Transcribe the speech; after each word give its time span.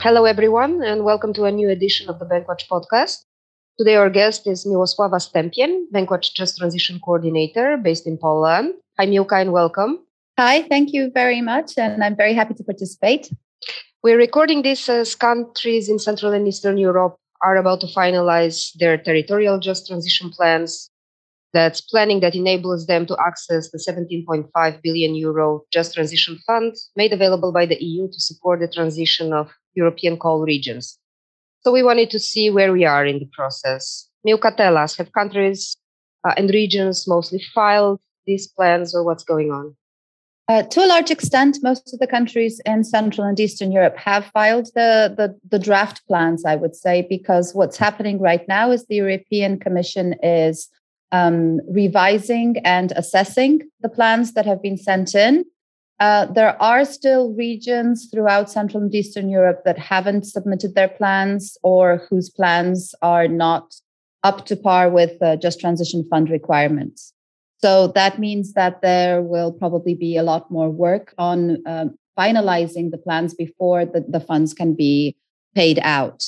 Hello, 0.00 0.26
everyone, 0.26 0.80
and 0.84 1.02
welcome 1.02 1.32
to 1.32 1.44
a 1.44 1.50
new 1.50 1.68
edition 1.70 2.08
of 2.08 2.20
the 2.20 2.24
Bankwatch 2.24 2.68
podcast. 2.68 3.24
Today, 3.78 3.96
our 3.96 4.08
guest 4.08 4.46
is 4.46 4.64
Miłosława 4.64 5.18
Stępień, 5.18 5.88
Bankwatch 5.92 6.32
Just 6.38 6.56
Transition 6.56 7.00
Coordinator 7.00 7.76
based 7.76 8.06
in 8.06 8.16
Poland. 8.16 8.74
Hi, 8.96 9.06
Miłka, 9.06 9.40
and 9.40 9.52
welcome. 9.52 9.98
Hi, 10.38 10.62
thank 10.62 10.92
you 10.92 11.10
very 11.12 11.42
much, 11.42 11.76
and 11.76 12.04
I'm 12.04 12.14
very 12.14 12.32
happy 12.32 12.54
to 12.54 12.62
participate. 12.62 13.28
We're 14.04 14.18
recording 14.18 14.62
this 14.62 14.88
as 14.88 15.16
countries 15.16 15.88
in 15.88 15.98
Central 15.98 16.32
and 16.32 16.46
Eastern 16.46 16.78
Europe 16.78 17.16
are 17.42 17.56
about 17.56 17.80
to 17.80 17.88
finalize 17.88 18.72
their 18.78 18.98
territorial 18.98 19.58
just 19.58 19.88
transition 19.88 20.30
plans. 20.30 20.90
That's 21.52 21.80
planning 21.80 22.20
that 22.20 22.34
enables 22.34 22.86
them 22.86 23.06
to 23.06 23.16
access 23.26 23.70
the 23.70 23.78
17.5 23.78 24.82
billion 24.82 25.14
euro 25.14 25.62
just 25.72 25.94
transition 25.94 26.38
fund 26.46 26.74
made 26.94 27.12
available 27.12 27.52
by 27.52 27.64
the 27.64 27.82
EU 27.82 28.06
to 28.06 28.20
support 28.20 28.60
the 28.60 28.68
transition 28.68 29.32
of 29.32 29.50
European 29.74 30.18
coal 30.18 30.42
regions. 30.42 30.98
So 31.60 31.72
we 31.72 31.82
wanted 31.82 32.10
to 32.10 32.18
see 32.18 32.50
where 32.50 32.72
we 32.72 32.84
are 32.84 33.06
in 33.06 33.18
the 33.18 33.30
process. 33.32 34.08
Us, 34.26 34.96
have 34.96 35.12
countries 35.12 35.76
uh, 36.26 36.34
and 36.36 36.50
regions 36.50 37.08
mostly 37.08 37.42
filed 37.54 38.00
these 38.26 38.46
plans 38.46 38.94
or 38.94 39.02
what's 39.04 39.24
going 39.24 39.50
on? 39.50 39.74
Uh, 40.48 40.62
to 40.62 40.84
a 40.84 40.86
large 40.86 41.10
extent, 41.10 41.58
most 41.62 41.92
of 41.92 42.00
the 42.00 42.06
countries 42.06 42.60
in 42.64 42.82
Central 42.82 43.26
and 43.26 43.38
Eastern 43.38 43.70
Europe 43.70 43.96
have 43.98 44.24
filed 44.32 44.66
the, 44.74 45.12
the, 45.14 45.38
the, 45.50 45.58
draft 45.58 46.00
plans, 46.06 46.42
I 46.46 46.56
would 46.56 46.74
say, 46.74 47.06
because 47.08 47.54
what's 47.54 47.76
happening 47.76 48.18
right 48.18 48.46
now 48.48 48.70
is 48.70 48.86
the 48.86 48.96
European 48.96 49.58
Commission 49.58 50.14
is 50.22 50.68
um, 51.12 51.60
revising 51.70 52.56
and 52.64 52.92
assessing 52.96 53.60
the 53.80 53.88
plans 53.88 54.34
that 54.34 54.46
have 54.46 54.62
been 54.62 54.76
sent 54.76 55.14
in. 55.14 55.44
Uh, 56.00 56.26
there 56.26 56.60
are 56.62 56.84
still 56.84 57.32
regions 57.32 58.08
throughout 58.12 58.50
Central 58.50 58.82
and 58.82 58.94
Eastern 58.94 59.28
Europe 59.28 59.62
that 59.64 59.78
haven't 59.78 60.24
submitted 60.24 60.74
their 60.74 60.88
plans 60.88 61.56
or 61.62 62.06
whose 62.08 62.30
plans 62.30 62.94
are 63.02 63.26
not 63.26 63.74
up 64.22 64.46
to 64.46 64.56
par 64.56 64.90
with 64.90 65.20
uh, 65.22 65.36
just 65.36 65.58
transition 65.60 66.06
fund 66.08 66.30
requirements. 66.30 67.12
So 67.58 67.88
that 67.88 68.20
means 68.20 68.52
that 68.52 68.82
there 68.82 69.20
will 69.22 69.52
probably 69.52 69.94
be 69.94 70.16
a 70.16 70.22
lot 70.22 70.50
more 70.50 70.70
work 70.70 71.12
on 71.18 71.62
um, 71.66 71.96
finalizing 72.16 72.90
the 72.90 72.98
plans 72.98 73.34
before 73.34 73.84
the, 73.84 74.04
the 74.08 74.20
funds 74.20 74.54
can 74.54 74.74
be 74.74 75.16
paid 75.54 75.80
out. 75.82 76.24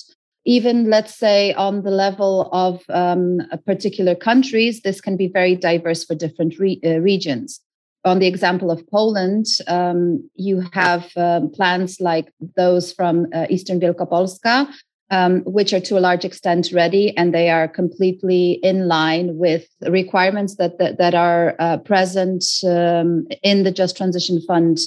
Even, 0.47 0.89
let's 0.89 1.15
say, 1.15 1.53
on 1.55 1.83
the 1.83 1.91
level 1.91 2.49
of 2.53 2.83
um, 2.89 3.41
particular 3.67 4.15
countries, 4.15 4.81
this 4.81 5.01
can 5.01 5.17
be 5.17 5.29
very 5.29 5.55
diverse 5.55 6.05
for 6.05 6.15
different 6.15 6.59
re- 6.59 6.81
uh, 6.85 6.99
regions. 6.99 7.61
On 8.05 8.19
the 8.19 8.27
example 8.27 8.71
of 8.71 8.87
Poland, 8.89 9.45
um, 9.69 10.31
you 10.35 10.65
have 10.73 11.11
um, 11.17 11.51
plans 11.51 12.01
like 12.01 12.33
those 12.57 12.93
from 12.95 13.27
uh, 13.35 13.47
Eastern 13.51 13.79
Wielkopolska, 13.79 14.73
um, 15.11 15.41
which 15.41 15.73
are 15.73 15.81
to 15.81 15.99
a 15.99 16.01
large 16.01 16.25
extent 16.25 16.71
ready 16.73 17.15
and 17.17 17.35
they 17.35 17.51
are 17.51 17.69
completely 17.69 18.53
in 18.63 18.89
line 18.89 19.37
with 19.37 19.67
requirements 19.83 20.57
that 20.57 20.79
that, 20.79 20.99
that 20.99 21.15
are 21.15 21.57
uh, 21.59 21.77
present 21.79 22.45
um, 22.65 23.27
in 23.43 23.65
the 23.65 23.73
Just 23.73 23.97
Transition 23.97 24.41
Fund 24.47 24.79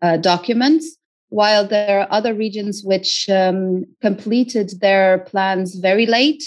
uh, 0.00 0.16
documents. 0.16 0.96
While 1.32 1.66
there 1.66 2.00
are 2.00 2.08
other 2.10 2.34
regions 2.34 2.82
which 2.84 3.26
um, 3.30 3.86
completed 4.02 4.80
their 4.80 5.20
plans 5.20 5.76
very 5.76 6.04
late, 6.04 6.44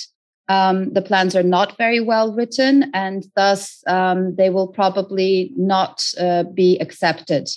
um, 0.47 0.94
the 0.94 1.02
plans 1.02 1.36
are 1.36 1.50
not 1.58 1.75
very 1.75 2.00
well 2.00 2.31
written, 2.31 2.91
and 2.94 3.25
thus 3.36 3.83
um, 3.88 4.36
they 4.36 4.52
will 4.52 4.67
probably 4.67 5.52
not 5.58 6.03
uh, 6.19 6.44
be 6.44 6.78
accepted. 6.78 7.50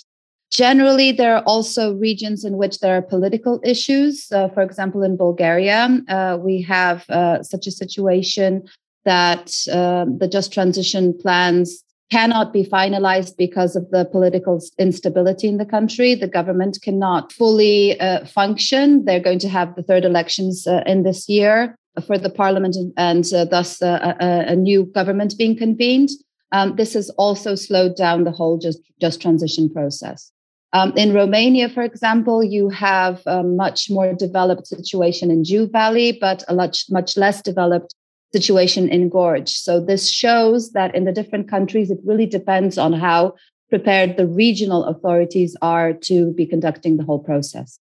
Generally, 0.49 1.11
there 1.11 1.35
are 1.35 1.43
also 1.43 1.93
regions 1.93 2.43
in 2.43 2.57
which 2.57 2.79
there 2.79 2.97
are 2.97 3.03
political 3.03 3.61
issues. 3.63 4.31
Uh, 4.31 4.49
for 4.49 4.63
example, 4.63 5.03
in 5.03 5.15
Bulgaria, 5.15 6.01
uh, 6.09 6.35
we 6.41 6.63
have 6.63 7.07
uh, 7.11 7.43
such 7.43 7.67
a 7.67 7.71
situation 7.83 8.67
that 9.05 9.53
um, 9.71 10.17
the 10.17 10.27
just 10.27 10.51
transition 10.51 11.15
plans 11.15 11.83
cannot 12.09 12.51
be 12.51 12.63
finalized 12.63 13.37
because 13.37 13.75
of 13.75 13.89
the 13.91 14.05
political 14.05 14.59
instability 14.77 15.47
in 15.47 15.57
the 15.57 15.65
country. 15.65 16.15
The 16.15 16.27
government 16.27 16.79
cannot 16.81 17.31
fully 17.31 17.99
uh, 17.99 18.25
function. 18.25 19.05
They're 19.05 19.19
going 19.19 19.39
to 19.39 19.49
have 19.49 19.75
the 19.75 19.83
third 19.83 20.05
elections 20.05 20.65
uh, 20.65 20.83
in 20.85 21.03
this 21.03 21.29
year 21.29 21.75
for 22.05 22.17
the 22.17 22.29
parliament 22.29 22.77
and, 22.97 23.25
uh, 23.33 23.45
thus 23.45 23.81
a, 23.81 24.15
a, 24.19 24.55
new 24.55 24.85
government 24.85 25.35
being 25.37 25.57
convened. 25.57 26.09
Um, 26.51 26.75
this 26.75 26.93
has 26.93 27.09
also 27.11 27.55
slowed 27.55 27.95
down 27.95 28.23
the 28.23 28.31
whole 28.31 28.57
just, 28.57 28.79
just 28.99 29.21
transition 29.21 29.69
process. 29.69 30.31
Um, 30.71 30.93
in 30.95 31.13
Romania, 31.13 31.67
for 31.67 31.81
example, 31.81 32.43
you 32.43 32.69
have 32.69 33.21
a 33.25 33.43
much 33.43 33.89
more 33.89 34.13
developed 34.13 34.67
situation 34.67 35.31
in 35.31 35.43
Jiu 35.43 35.67
Valley, 35.67 36.17
but 36.19 36.43
a 36.47 36.53
much, 36.53 36.85
much 36.89 37.17
less 37.17 37.41
developed 37.41 37.95
situation 38.33 38.89
in 38.89 39.09
Gorj. 39.09 39.49
So 39.49 39.83
this 39.83 40.09
shows 40.09 40.71
that 40.71 40.93
in 40.95 41.05
the 41.05 41.11
different 41.11 41.49
countries, 41.49 41.89
it 41.89 41.99
really 42.03 42.25
depends 42.25 42.77
on 42.77 42.93
how 42.93 43.35
prepared 43.69 44.17
the 44.17 44.27
regional 44.27 44.85
authorities 44.85 45.55
are 45.61 45.93
to 45.93 46.33
be 46.33 46.45
conducting 46.45 46.97
the 46.97 47.03
whole 47.03 47.19
process. 47.19 47.79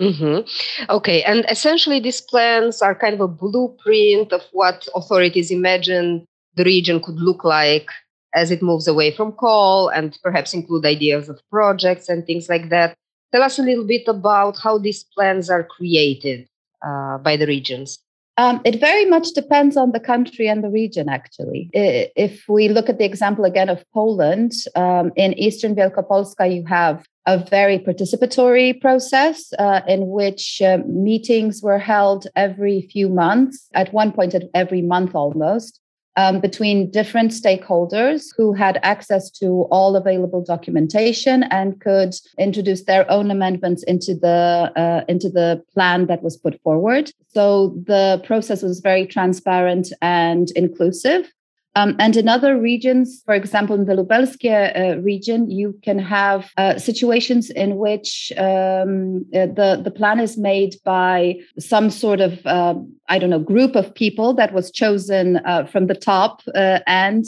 Mm-hmm. 0.00 0.90
Okay, 0.90 1.22
and 1.22 1.44
essentially, 1.48 2.00
these 2.00 2.20
plans 2.20 2.82
are 2.82 2.94
kind 2.94 3.14
of 3.14 3.20
a 3.20 3.28
blueprint 3.28 4.32
of 4.32 4.42
what 4.52 4.88
authorities 4.96 5.50
imagine 5.50 6.26
the 6.56 6.64
region 6.64 7.00
could 7.00 7.16
look 7.16 7.44
like 7.44 7.88
as 8.34 8.50
it 8.50 8.62
moves 8.62 8.88
away 8.88 9.10
from 9.14 9.32
coal 9.32 9.88
and 9.88 10.18
perhaps 10.22 10.54
include 10.54 10.86
ideas 10.86 11.28
of 11.28 11.40
projects 11.50 12.08
and 12.08 12.26
things 12.26 12.48
like 12.48 12.70
that. 12.70 12.96
Tell 13.32 13.42
us 13.42 13.58
a 13.58 13.62
little 13.62 13.86
bit 13.86 14.08
about 14.08 14.58
how 14.58 14.78
these 14.78 15.04
plans 15.04 15.48
are 15.48 15.62
created 15.64 16.48
uh, 16.84 17.18
by 17.18 17.36
the 17.36 17.46
regions. 17.46 18.01
Um, 18.38 18.60
it 18.64 18.80
very 18.80 19.04
much 19.04 19.32
depends 19.34 19.76
on 19.76 19.92
the 19.92 20.00
country 20.00 20.48
and 20.48 20.64
the 20.64 20.70
region, 20.70 21.08
actually. 21.08 21.68
If 21.74 22.48
we 22.48 22.68
look 22.68 22.88
at 22.88 22.98
the 22.98 23.04
example 23.04 23.44
again 23.44 23.68
of 23.68 23.84
Poland, 23.92 24.52
um, 24.74 25.12
in 25.16 25.34
Eastern 25.34 25.74
Wielkopolska, 25.74 26.54
you 26.54 26.64
have 26.66 27.06
a 27.26 27.38
very 27.38 27.78
participatory 27.78 28.80
process 28.80 29.52
uh, 29.58 29.82
in 29.86 30.08
which 30.08 30.62
uh, 30.62 30.78
meetings 30.86 31.62
were 31.62 31.78
held 31.78 32.26
every 32.34 32.88
few 32.90 33.08
months, 33.08 33.68
at 33.74 33.92
one 33.92 34.12
point, 34.12 34.34
every 34.54 34.82
month 34.82 35.14
almost 35.14 35.81
um, 36.16 36.40
between 36.40 36.90
different 36.90 37.30
stakeholders 37.30 38.28
who 38.36 38.52
had 38.52 38.78
access 38.82 39.30
to 39.30 39.66
all 39.70 39.96
available 39.96 40.42
documentation 40.42 41.44
and 41.44 41.80
could 41.80 42.14
introduce 42.38 42.84
their 42.84 43.10
own 43.10 43.30
amendments 43.30 43.82
into 43.84 44.14
the 44.14 44.72
uh, 44.76 45.04
into 45.08 45.28
the 45.28 45.62
plan 45.74 46.06
that 46.06 46.22
was 46.22 46.36
put 46.36 46.60
forward. 46.62 47.10
So 47.28 47.74
the 47.86 48.22
process 48.24 48.62
was 48.62 48.80
very 48.80 49.06
transparent 49.06 49.92
and 50.02 50.50
inclusive. 50.52 51.32
Um, 51.74 51.96
and 51.98 52.16
in 52.16 52.28
other 52.28 52.58
regions, 52.58 53.22
for 53.24 53.34
example, 53.34 53.74
in 53.74 53.86
the 53.86 53.94
Lubelskie 53.94 54.50
uh, 54.76 55.00
region, 55.00 55.50
you 55.50 55.78
can 55.82 55.98
have 55.98 56.50
uh, 56.58 56.78
situations 56.78 57.48
in 57.48 57.76
which 57.76 58.30
um, 58.36 59.24
uh, 59.34 59.46
the, 59.46 59.80
the 59.82 59.90
plan 59.90 60.20
is 60.20 60.36
made 60.36 60.76
by 60.84 61.36
some 61.58 61.88
sort 61.88 62.20
of, 62.20 62.44
uh, 62.46 62.74
I 63.08 63.18
don't 63.18 63.30
know, 63.30 63.38
group 63.38 63.74
of 63.74 63.94
people 63.94 64.34
that 64.34 64.52
was 64.52 64.70
chosen 64.70 65.38
uh, 65.46 65.64
from 65.64 65.86
the 65.86 65.94
top. 65.94 66.42
Uh, 66.54 66.80
and 66.86 67.24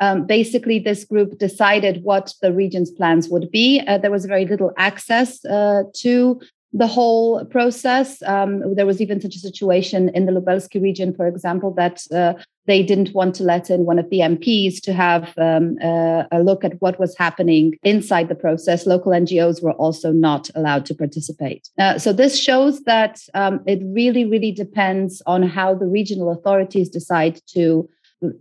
um, 0.00 0.26
basically, 0.26 0.78
this 0.78 1.04
group 1.04 1.38
decided 1.38 2.04
what 2.04 2.32
the 2.40 2.52
region's 2.52 2.92
plans 2.92 3.28
would 3.28 3.50
be. 3.50 3.82
there 3.84 4.12
was 4.12 4.26
very 4.26 4.46
little 4.46 4.70
access 4.76 5.40
to 5.40 6.40
the 6.72 6.86
whole 6.86 7.44
process. 7.46 8.22
Um, 8.22 8.74
there 8.74 8.86
was 8.86 9.00
even 9.00 9.20
such 9.20 9.34
a 9.34 9.38
situation 9.38 10.10
in 10.10 10.26
the 10.26 10.32
Lubelski 10.32 10.82
region, 10.82 11.14
for 11.14 11.26
example, 11.26 11.72
that 11.74 12.02
uh, 12.12 12.34
they 12.66 12.82
didn't 12.82 13.14
want 13.14 13.34
to 13.36 13.42
let 13.42 13.70
in 13.70 13.86
one 13.86 13.98
of 13.98 14.10
the 14.10 14.20
MPs 14.20 14.80
to 14.82 14.92
have 14.92 15.32
um, 15.38 15.78
uh, 15.82 16.24
a 16.30 16.42
look 16.42 16.64
at 16.64 16.80
what 16.82 17.00
was 17.00 17.16
happening 17.16 17.74
inside 17.82 18.28
the 18.28 18.34
process. 18.34 18.86
Local 18.86 19.12
NGOs 19.12 19.62
were 19.62 19.72
also 19.72 20.12
not 20.12 20.50
allowed 20.54 20.84
to 20.86 20.94
participate. 20.94 21.68
Uh, 21.78 21.98
so 21.98 22.12
this 22.12 22.38
shows 22.38 22.82
that 22.82 23.20
um, 23.32 23.60
it 23.66 23.80
really, 23.82 24.26
really 24.26 24.52
depends 24.52 25.22
on 25.24 25.42
how 25.42 25.74
the 25.74 25.86
regional 25.86 26.30
authorities 26.30 26.90
decide 26.90 27.40
to, 27.54 27.88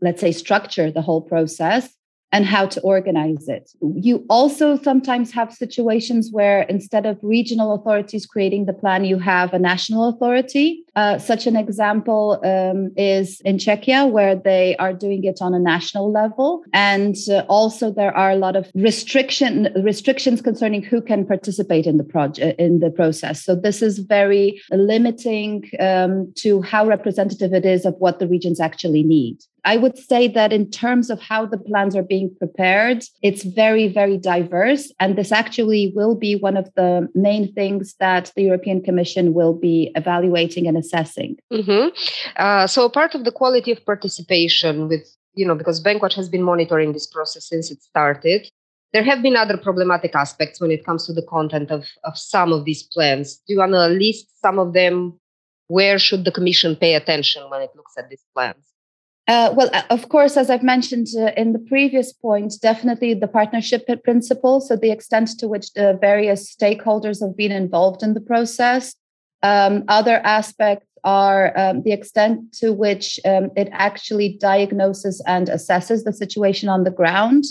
let's 0.01 0.19
say, 0.19 0.33
structure 0.33 0.91
the 0.91 1.01
whole 1.01 1.21
process 1.21 1.96
and 2.31 2.45
how 2.45 2.65
to 2.65 2.81
organize 2.81 3.47
it. 3.47 3.71
You 3.81 4.25
also 4.29 4.77
sometimes 4.77 5.31
have 5.31 5.53
situations 5.53 6.29
where 6.31 6.63
instead 6.63 7.05
of 7.05 7.17
regional 7.21 7.73
authorities 7.73 8.25
creating 8.25 8.65
the 8.65 8.73
plan, 8.73 9.05
you 9.05 9.17
have 9.19 9.53
a 9.53 9.59
national 9.59 10.09
authority. 10.09 10.83
Uh, 10.97 11.19
such 11.19 11.45
an 11.45 11.55
example 11.55 12.41
um, 12.43 12.91
is 12.97 13.39
in 13.41 13.57
Czechia, 13.57 14.09
where 14.09 14.35
they 14.35 14.75
are 14.77 14.93
doing 14.93 15.23
it 15.25 15.37
on 15.41 15.53
a 15.53 15.59
national 15.59 16.11
level, 16.11 16.63
and 16.73 17.15
uh, 17.29 17.45
also 17.47 17.91
there 17.91 18.17
are 18.17 18.31
a 18.31 18.35
lot 18.35 18.55
of 18.55 18.71
restriction 18.73 19.69
restrictions 19.83 20.41
concerning 20.41 20.81
who 20.81 20.99
can 20.99 21.23
participate 21.23 21.85
in 21.85 21.97
the 21.97 22.03
project 22.03 22.59
in 22.59 22.79
the 22.79 22.89
process. 22.89 23.45
So 23.45 23.53
this 23.53 23.83
is 23.83 23.99
very 23.99 24.59
limiting 24.71 25.69
um, 25.79 26.33
to 26.37 26.63
how 26.63 26.87
representative 26.87 27.53
it 27.53 27.63
is 27.63 27.85
of 27.85 27.93
what 27.99 28.17
the 28.17 28.27
regions 28.27 28.59
actually 28.59 29.03
need. 29.03 29.37
I 29.67 29.75
would 29.75 29.97
say 29.97 30.29
that 30.29 30.53
in 30.53 30.71
terms 30.71 31.09
of 31.09 31.19
how 31.19 31.45
the 31.45 31.57
plans 31.57 31.93
are 31.93 32.01
being 32.15 32.33
prepared, 32.39 33.03
it's 33.21 33.43
very, 33.43 33.89
very 33.89 34.17
diverse. 34.17 34.93
And 34.97 35.17
this 35.17 35.33
actually 35.33 35.91
will 35.93 36.15
be 36.15 36.37
one 36.37 36.55
of 36.55 36.73
the 36.75 37.09
main 37.13 37.51
things 37.51 37.95
that 37.99 38.31
the 38.37 38.43
European 38.43 38.81
Commission 38.81 39.33
will 39.33 39.53
be 39.53 39.91
evaluating 39.95 40.67
and 40.67 40.77
assessing. 40.87 41.37
Mm-hmm. 41.51 41.89
Uh, 42.35 42.67
so, 42.67 42.89
part 42.89 43.15
of 43.15 43.23
the 43.23 43.31
quality 43.31 43.71
of 43.71 43.85
participation 43.85 44.87
with, 44.87 45.05
you 45.33 45.45
know, 45.45 45.55
because 45.55 45.83
Bankwatch 45.83 46.15
has 46.15 46.29
been 46.29 46.43
monitoring 46.43 46.93
this 46.93 47.07
process 47.07 47.47
since 47.49 47.71
it 47.71 47.81
started, 47.81 48.49
there 48.93 49.03
have 49.03 49.21
been 49.21 49.35
other 49.35 49.57
problematic 49.57 50.15
aspects 50.15 50.61
when 50.61 50.71
it 50.71 50.85
comes 50.85 51.05
to 51.05 51.13
the 51.13 51.21
content 51.21 51.71
of, 51.71 51.85
of 52.03 52.17
some 52.17 52.53
of 52.53 52.65
these 52.65 52.83
plans. 52.83 53.37
Do 53.47 53.53
you 53.53 53.59
want 53.59 53.73
to 53.73 53.87
list 53.87 54.39
some 54.41 54.59
of 54.59 54.73
them? 54.73 55.19
Where 55.67 55.99
should 55.99 56.23
the 56.23 56.31
Commission 56.31 56.77
pay 56.77 56.95
attention 56.95 57.49
when 57.49 57.61
it 57.61 57.71
looks 57.75 57.95
at 57.97 58.09
these 58.09 58.23
plans? 58.33 58.63
Uh, 59.27 59.53
well, 59.53 59.69
uh, 59.73 59.81
of 59.89 60.07
course, 60.07 60.37
as 60.37 60.49
I've 60.49 60.63
mentioned 60.63 61.07
uh, 61.17 61.31
in 61.35 61.51
the 61.51 61.59
previous 61.59 62.13
point, 62.13 62.53
definitely 62.61 63.13
the 63.13 63.27
partnership 63.27 63.85
principle. 64.05 64.61
So, 64.61 64.77
the 64.77 64.91
extent 64.91 65.37
to 65.39 65.47
which 65.49 65.73
the 65.73 65.97
various 65.99 66.55
stakeholders 66.55 67.19
have 67.19 67.35
been 67.35 67.51
involved 67.51 68.03
in 68.03 68.13
the 68.13 68.21
process. 68.21 68.95
Um, 69.43 69.83
other 69.87 70.17
aspects 70.23 70.87
are 71.03 71.57
um, 71.57 71.83
the 71.83 71.91
extent 71.91 72.53
to 72.53 72.73
which 72.73 73.19
um, 73.25 73.49
it 73.55 73.69
actually 73.71 74.37
diagnoses 74.39 75.21
and 75.25 75.47
assesses 75.47 76.03
the 76.03 76.13
situation 76.13 76.69
on 76.69 76.83
the 76.83 76.91
ground. 76.91 77.45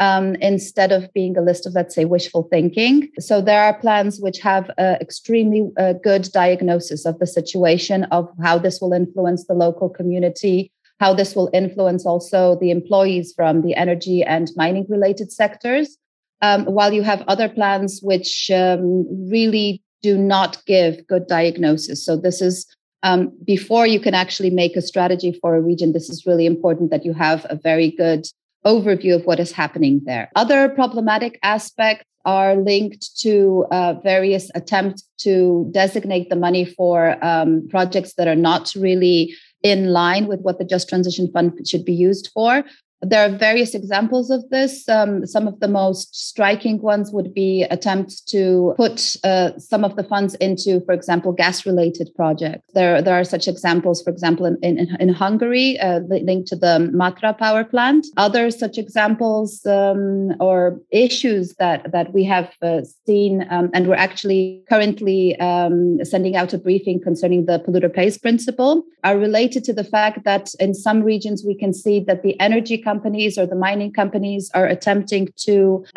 Um, 0.00 0.34
instead 0.36 0.90
of 0.90 1.12
being 1.12 1.36
a 1.36 1.42
list 1.42 1.64
of, 1.64 1.74
let's 1.74 1.94
say, 1.94 2.06
wishful 2.06 2.48
thinking. 2.50 3.08
So 3.20 3.40
there 3.40 3.62
are 3.62 3.78
plans 3.78 4.18
which 4.18 4.40
have 4.40 4.68
uh, 4.76 4.96
extremely 5.00 5.70
uh, 5.78 5.92
good 5.92 6.28
diagnosis 6.32 7.06
of 7.06 7.20
the 7.20 7.26
situation, 7.26 8.04
of 8.04 8.28
how 8.42 8.58
this 8.58 8.80
will 8.80 8.94
influence 8.94 9.46
the 9.46 9.54
local 9.54 9.88
community, 9.88 10.72
how 10.98 11.14
this 11.14 11.36
will 11.36 11.50
influence 11.52 12.04
also 12.04 12.58
the 12.58 12.72
employees 12.72 13.32
from 13.36 13.62
the 13.62 13.76
energy 13.76 14.24
and 14.24 14.50
mining 14.56 14.86
related 14.88 15.30
sectors. 15.30 15.96
Um, 16.40 16.64
while 16.64 16.92
you 16.92 17.02
have 17.02 17.22
other 17.28 17.48
plans 17.48 18.00
which 18.02 18.50
um, 18.50 19.06
really 19.30 19.82
do 20.02 20.18
not 20.18 20.64
give 20.66 21.06
good 21.06 21.26
diagnosis. 21.26 22.04
So, 22.04 22.16
this 22.16 22.40
is 22.40 22.66
um, 23.02 23.32
before 23.44 23.86
you 23.86 24.00
can 24.00 24.14
actually 24.14 24.50
make 24.50 24.76
a 24.76 24.82
strategy 24.82 25.36
for 25.40 25.56
a 25.56 25.60
region, 25.60 25.92
this 25.92 26.08
is 26.08 26.26
really 26.26 26.46
important 26.46 26.90
that 26.90 27.04
you 27.04 27.12
have 27.14 27.44
a 27.50 27.56
very 27.56 27.90
good 27.90 28.26
overview 28.64 29.16
of 29.16 29.24
what 29.24 29.40
is 29.40 29.52
happening 29.52 30.00
there. 30.04 30.30
Other 30.36 30.68
problematic 30.68 31.38
aspects 31.42 32.04
are 32.24 32.54
linked 32.54 33.18
to 33.18 33.66
uh, 33.72 33.94
various 34.04 34.50
attempts 34.54 35.08
to 35.18 35.68
designate 35.72 36.30
the 36.30 36.36
money 36.36 36.64
for 36.64 37.16
um, 37.24 37.66
projects 37.68 38.14
that 38.14 38.28
are 38.28 38.36
not 38.36 38.72
really 38.76 39.34
in 39.62 39.88
line 39.88 40.26
with 40.26 40.40
what 40.40 40.58
the 40.58 40.64
Just 40.64 40.88
Transition 40.88 41.30
Fund 41.32 41.66
should 41.66 41.84
be 41.84 41.92
used 41.92 42.30
for. 42.32 42.64
There 43.02 43.24
are 43.24 43.36
various 43.36 43.74
examples 43.74 44.30
of 44.30 44.48
this. 44.50 44.88
Um, 44.88 45.26
some 45.26 45.48
of 45.48 45.58
the 45.58 45.66
most 45.66 46.14
striking 46.14 46.80
ones 46.80 47.10
would 47.10 47.34
be 47.34 47.64
attempts 47.64 48.20
to 48.32 48.74
put 48.76 49.16
uh, 49.24 49.58
some 49.58 49.84
of 49.84 49.96
the 49.96 50.04
funds 50.04 50.36
into, 50.36 50.80
for 50.86 50.92
example, 50.92 51.32
gas-related 51.32 52.10
projects. 52.14 52.62
There, 52.74 53.02
there 53.02 53.18
are 53.18 53.24
such 53.24 53.48
examples, 53.48 54.02
for 54.02 54.10
example, 54.10 54.46
in, 54.46 54.56
in, 54.62 54.96
in 55.00 55.08
Hungary, 55.08 55.78
uh, 55.80 56.00
linked 56.08 56.46
to 56.48 56.56
the 56.56 56.90
Matra 56.94 57.36
power 57.36 57.64
plant. 57.64 58.06
Other 58.16 58.50
such 58.52 58.78
examples 58.78 59.66
um, 59.66 60.34
or 60.38 60.80
issues 60.90 61.54
that, 61.54 61.90
that 61.90 62.12
we 62.12 62.22
have 62.24 62.50
uh, 62.62 62.82
seen, 63.04 63.46
um, 63.50 63.70
and 63.74 63.88
we're 63.88 63.96
actually 63.96 64.62
currently 64.68 65.38
um, 65.40 66.04
sending 66.04 66.36
out 66.36 66.52
a 66.52 66.58
briefing 66.58 67.00
concerning 67.00 67.46
the 67.46 67.58
polluter 67.58 67.92
pays 67.92 68.16
principle, 68.16 68.84
are 69.02 69.18
related 69.18 69.64
to 69.64 69.72
the 69.72 69.84
fact 69.84 70.24
that 70.24 70.50
in 70.60 70.72
some 70.72 71.02
regions 71.02 71.42
we 71.44 71.56
can 71.56 71.72
see 71.72 71.98
that 71.98 72.22
the 72.22 72.38
energy 72.38 72.78
companies 72.92 73.38
or 73.38 73.46
the 73.46 73.62
mining 73.66 73.92
companies 73.92 74.50
are 74.58 74.66
attempting 74.66 75.28
to 75.48 75.54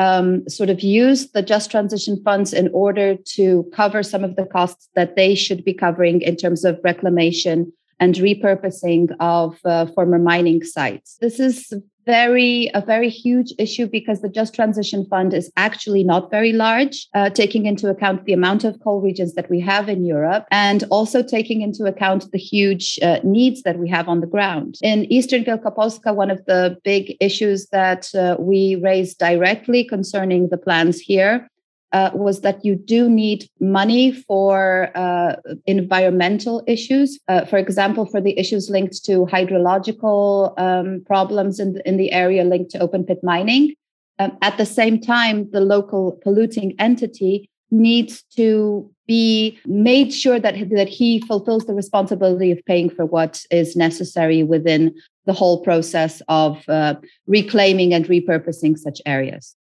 um, 0.07 0.27
sort 0.47 0.69
of 0.69 0.79
use 0.81 1.21
the 1.31 1.41
just 1.53 1.69
transition 1.71 2.15
funds 2.23 2.53
in 2.61 2.67
order 2.85 3.07
to 3.37 3.45
cover 3.79 4.01
some 4.11 4.23
of 4.23 4.35
the 4.35 4.45
costs 4.45 4.89
that 4.95 5.15
they 5.15 5.35
should 5.35 5.61
be 5.69 5.73
covering 5.73 6.21
in 6.21 6.35
terms 6.43 6.63
of 6.63 6.79
reclamation 6.83 7.57
and 7.99 8.15
repurposing 8.15 9.15
of 9.19 9.57
uh, 9.65 9.85
former 9.87 10.19
mining 10.19 10.63
sites. 10.63 11.17
This 11.21 11.39
is 11.39 11.73
very 12.05 12.69
a 12.73 12.81
very 12.81 13.09
huge 13.09 13.53
issue 13.57 13.87
because 13.87 14.21
the 14.21 14.29
just 14.29 14.53
transition 14.53 15.05
fund 15.05 15.33
is 15.33 15.51
actually 15.57 16.03
not 16.03 16.29
very 16.29 16.53
large 16.53 17.07
uh, 17.13 17.29
taking 17.29 17.65
into 17.65 17.89
account 17.89 18.25
the 18.25 18.33
amount 18.33 18.63
of 18.63 18.79
coal 18.83 19.01
regions 19.01 19.33
that 19.33 19.49
we 19.49 19.59
have 19.59 19.89
in 19.89 20.05
europe 20.05 20.45
and 20.51 20.83
also 20.91 21.23
taking 21.23 21.61
into 21.61 21.85
account 21.85 22.31
the 22.31 22.37
huge 22.37 22.99
uh, 23.01 23.19
needs 23.23 23.63
that 23.63 23.79
we 23.79 23.89
have 23.89 24.07
on 24.07 24.21
the 24.21 24.27
ground 24.27 24.75
in 24.81 25.11
eastern 25.11 25.43
wielkopolska 25.43 26.13
one 26.13 26.31
of 26.31 26.45
the 26.45 26.77
big 26.83 27.15
issues 27.19 27.67
that 27.71 28.13
uh, 28.15 28.35
we 28.39 28.75
raised 28.75 29.17
directly 29.17 29.83
concerning 29.83 30.49
the 30.49 30.57
plans 30.57 30.99
here 30.99 31.49
uh, 31.95 32.11
was 32.13 32.41
that 32.41 32.65
you 32.65 32.75
do 32.75 33.09
need 33.09 33.49
money 33.61 34.11
for 34.11 34.91
uh, 34.95 35.37
environmental 35.65 36.61
issues. 36.67 37.17
Uh, 37.29 37.45
for 37.45 37.57
example, 37.57 38.05
for 38.05 38.19
the 38.19 38.37
issues 38.37 38.69
linked 38.69 39.05
to 39.05 39.25
hydrological 39.27 40.59
um, 40.59 41.01
problems 41.05 41.57
in 41.57 41.71
the, 41.73 41.81
in 41.87 41.95
the 41.95 42.11
area 42.11 42.43
linked 42.43 42.69
to 42.71 42.79
open 42.79 43.05
pit 43.05 43.21
mining. 43.23 43.73
Um, 44.19 44.37
at 44.41 44.57
the 44.57 44.65
same 44.65 44.99
time, 44.99 45.49
the 45.51 45.61
local 45.61 46.19
polluting 46.21 46.75
entity 46.79 47.49
needs 47.71 48.23
to 48.35 48.91
be 49.07 49.57
made 49.65 50.13
sure 50.13 50.39
that, 50.39 50.55
that 50.71 50.89
he 50.89 51.21
fulfills 51.21 51.65
the 51.65 51.73
responsibility 51.73 52.51
of 52.51 52.59
paying 52.65 52.89
for 52.89 53.05
what 53.05 53.41
is 53.51 53.77
necessary 53.77 54.43
within 54.43 54.93
the 55.25 55.33
whole 55.33 55.63
process 55.63 56.21
of 56.27 56.67
uh, 56.67 56.95
reclaiming 57.25 57.93
and 57.93 58.05
repurposing 58.07 58.77
such 58.77 59.01
areas. 59.05 59.55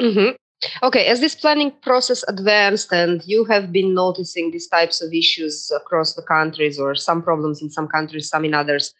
Mm-hmm. 0.00 0.34
Okay, 0.82 1.06
as 1.06 1.20
this 1.20 1.34
planning 1.34 1.72
process 1.82 2.24
advanced 2.28 2.92
and 2.92 3.22
you 3.26 3.44
have 3.44 3.72
been 3.72 3.92
noticing 3.94 4.50
these 4.50 4.68
types 4.68 5.02
of 5.02 5.12
issues 5.12 5.70
across 5.74 6.14
the 6.14 6.22
countries 6.22 6.78
or 6.78 6.94
some 6.94 7.22
problems 7.22 7.60
in 7.60 7.70
some 7.70 7.86
countries, 7.86 8.28
some 8.28 8.44
in 8.44 8.54
others, 8.54 8.94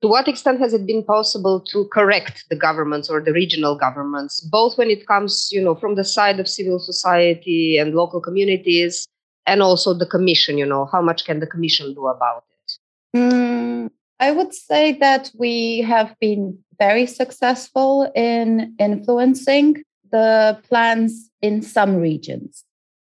to 0.00 0.08
what 0.08 0.28
extent 0.28 0.60
has 0.60 0.72
it 0.74 0.86
been 0.86 1.04
possible 1.04 1.60
to 1.60 1.86
correct 1.92 2.44
the 2.50 2.56
governments 2.56 3.08
or 3.10 3.20
the 3.20 3.32
regional 3.32 3.76
governments, 3.76 4.40
both 4.40 4.76
when 4.76 4.90
it 4.90 5.06
comes, 5.06 5.50
you 5.52 5.62
know, 5.62 5.74
from 5.74 5.94
the 5.94 6.04
side 6.04 6.40
of 6.40 6.48
civil 6.48 6.78
society 6.78 7.78
and 7.78 7.94
local 7.94 8.20
communities, 8.20 9.06
and 9.46 9.62
also 9.62 9.94
the 9.94 10.06
commission, 10.06 10.58
you 10.58 10.66
know, 10.66 10.86
how 10.90 11.02
much 11.02 11.24
can 11.24 11.40
the 11.40 11.46
commission 11.46 11.94
do 11.94 12.06
about 12.06 12.44
it? 12.50 13.18
Mm, 13.18 13.90
I 14.20 14.30
would 14.30 14.54
say 14.54 14.92
that 14.92 15.30
we 15.38 15.80
have 15.82 16.16
been 16.18 16.58
very 16.78 17.06
successful 17.06 18.10
in 18.14 18.74
influencing 18.78 19.83
the 20.14 20.56
plans 20.68 21.28
in 21.42 21.60
some 21.60 21.96
regions. 21.96 22.64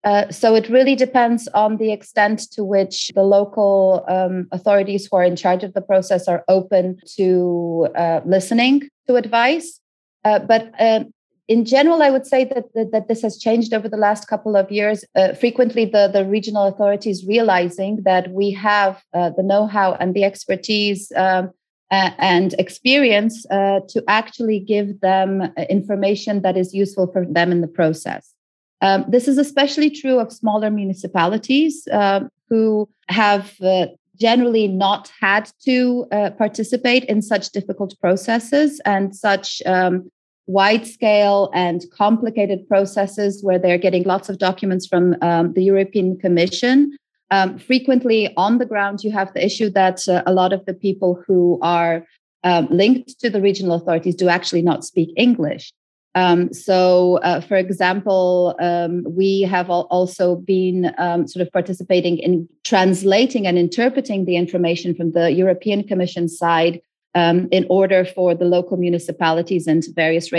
Uh, 0.05 0.31
so 0.31 0.55
it 0.55 0.69
really 0.69 0.95
depends 0.95 1.49
on 1.49 1.79
the 1.79 1.91
extent 1.91 2.39
to 2.53 2.63
which 2.63 3.11
the 3.15 3.23
local 3.23 4.05
um, 4.07 4.47
authorities 4.53 5.03
who 5.07 5.17
are 5.17 5.25
in 5.25 5.35
charge 5.35 5.65
of 5.65 5.73
the 5.75 5.81
process 5.81 6.29
are 6.29 6.45
open 6.47 6.99
to 7.17 7.89
uh, 7.97 8.21
listening 8.25 8.89
to 9.09 9.17
advice. 9.17 9.81
Uh, 10.25 10.39
but 10.39 10.71
uh, 10.79 11.03
in 11.49 11.65
general, 11.65 12.01
I 12.03 12.11
would 12.11 12.27
say 12.27 12.45
that, 12.45 12.65
that, 12.75 12.93
that, 12.93 13.09
this 13.09 13.23
has 13.23 13.39
changed 13.39 13.75
over 13.75 13.89
the 13.89 14.03
last 14.07 14.29
couple 14.29 14.55
of 14.57 14.71
years. 14.71 15.05
Uh, 15.17 15.33
frequently, 15.33 15.85
the, 15.85 16.09
the 16.13 16.25
regional 16.25 16.65
authorities 16.65 17.27
realizing 17.27 18.03
that 18.05 18.31
we 18.31 18.51
have 18.53 19.03
uh, 19.15 19.31
the 19.31 19.43
know 19.43 19.67
how 19.67 19.95
and 19.95 20.15
the 20.15 20.25
expertise 20.25 21.11
um, 21.17 21.51
and 21.91 22.55
experience 22.55 23.47
uh, 23.51 23.81
to 23.89 24.03
actually 24.09 24.59
give 24.59 25.01
them 25.01 25.43
uh, 25.43 25.49
information 25.69 26.43
that 26.43 26.57
is 26.57 26.75
useful 26.75 27.07
for 27.13 27.25
them 27.27 27.53
in 27.53 27.61
the 27.61 27.69
process. 27.69 28.33
Um, 28.81 29.05
this 29.09 29.29
is 29.29 29.39
especially 29.39 29.91
true 29.91 30.19
of 30.19 30.33
smaller 30.33 30.71
municipalities 30.71 31.87
uh, 31.93 32.21
who 32.49 32.89
have 33.09 33.55
uh, 33.63 33.87
generally 34.21 34.69
not 34.69 35.11
had 35.21 35.51
to 35.65 36.07
uh, 36.13 36.31
participate 36.31 37.05
in 37.05 37.23
such 37.23 37.51
difficult 37.51 37.95
processes 38.01 38.81
and 38.85 39.15
such 39.15 39.63
um, 39.67 40.11
wide 40.47 40.87
scale 40.87 41.51
and 41.55 41.85
complicated 41.91 42.69
processes 42.69 43.43
where 43.43 43.59
they're 43.59 43.79
getting 43.79 44.03
lots 44.05 44.29
of 44.29 44.39
documents 44.39 44.87
from 44.87 45.17
um, 45.23 45.53
the 45.55 45.65
European 45.65 46.19
Commission 46.19 46.97
um, 47.31 47.59
frequently 47.59 48.33
on 48.37 48.59
the 48.59 48.67
ground, 48.67 49.03
you 49.03 49.11
have 49.13 49.33
the 49.33 49.45
issue 49.45 49.71
that 49.71 50.09
uh, 50.09 50.23
a 50.27 50.33
lot 50.33 50.53
of 50.53 50.65
the 50.67 50.75
people 50.75 51.23
who 51.27 51.59
are 51.63 52.05
um, 52.43 52.69
linked 52.71 53.19
to 53.21 53.31
the 53.31 53.41
regional 53.41 53.75
authorities 53.75 54.15
do 54.15 54.29
actually 54.29 54.63
not 54.63 54.85
speak 54.85 55.13
English. 55.17 55.73
Um, 56.17 56.53
so, 56.53 57.19
uh, 57.19 57.41
for 57.41 57.57
example, 57.57 58.55
um, 58.61 59.05
we 59.05 59.43
have 59.43 59.69
also 59.69 60.37
been 60.37 60.95
um, 60.97 61.27
sort 61.27 61.45
of 61.45 61.53
participating 61.53 62.19
in 62.19 62.49
translating 62.63 63.47
and 63.49 63.59
interpreting 63.59 64.25
the 64.25 64.37
information 64.37 64.95
from 64.95 65.11
the 65.11 65.33
European 65.33 65.83
Commission 65.83 66.29
side 66.29 66.81
um, 67.17 67.49
in 67.51 67.67
order 67.69 68.05
for 68.05 68.35
the 68.35 68.45
local 68.45 68.77
municipalities 68.77 69.67
and 69.67 69.85
various 69.97 70.31